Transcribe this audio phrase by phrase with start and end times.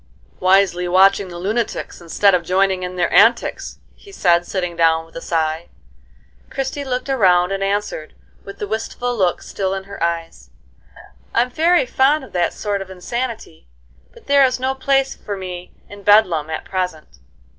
[0.39, 5.15] "Wisely watching the lunatics, instead of joining in their antics," he said, sitting down with
[5.15, 5.69] a sigh.
[6.49, 10.49] Christie looked around and answered, with the wistful look still in her eyes:
[11.35, 13.67] "I'm very fond of that sort of insanity;
[14.11, 17.19] but there is no place for me in Bedlam at present."